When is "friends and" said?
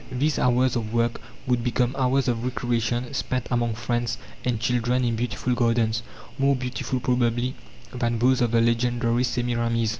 3.75-4.59